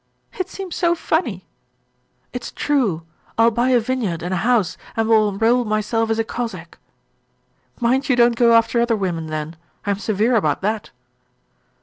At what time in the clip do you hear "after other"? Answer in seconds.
8.55-8.95